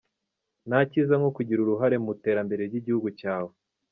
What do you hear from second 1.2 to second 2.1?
kugira uruhare mu